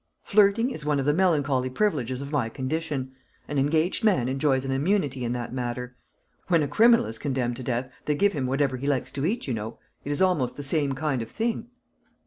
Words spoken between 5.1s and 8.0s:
in that matter. When a criminal is condemned to death,